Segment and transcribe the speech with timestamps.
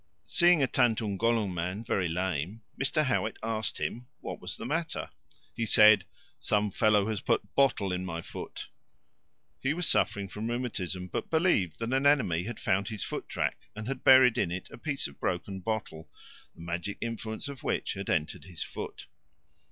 [0.25, 3.03] Seeing a Tatungolung man very lame, Mr.
[3.03, 5.11] Howitt asked him what was the matter.
[5.53, 6.05] He said,
[6.39, 8.69] "some fellow has put bottle in my foot."
[9.59, 13.67] He was suffering from rheumatism, but believed that an enemy had found his foot track
[13.75, 16.09] and had buried it in a piece of broken bottle,
[16.55, 19.05] the magical influence of which had entered his foot.